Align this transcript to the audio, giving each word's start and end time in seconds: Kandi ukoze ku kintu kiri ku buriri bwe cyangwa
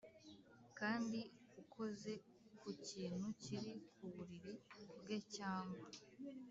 Kandi 0.79 1.19
ukoze 1.61 2.11
ku 2.59 2.67
kintu 2.91 3.27
kiri 3.41 3.71
ku 3.95 4.05
buriri 4.13 4.53
bwe 5.01 5.17
cyangwa 5.35 5.87